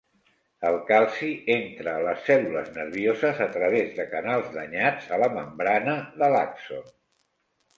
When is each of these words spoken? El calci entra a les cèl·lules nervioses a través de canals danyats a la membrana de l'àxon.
El 0.67 0.75
calci 0.85 1.27
entra 1.55 1.93
a 1.97 2.01
les 2.07 2.23
cèl·lules 2.29 2.71
nervioses 2.77 3.41
a 3.47 3.49
través 3.59 3.93
de 3.99 4.07
canals 4.15 4.49
danyats 4.59 5.13
a 5.19 5.21
la 5.25 5.31
membrana 5.37 5.97
de 6.23 6.33
l'àxon. 6.39 6.91